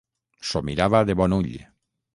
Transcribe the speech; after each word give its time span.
S'ho 0.51 0.61
mirava 0.71 1.03
de 1.11 1.19
bon 1.21 1.39
ull. 1.41 1.55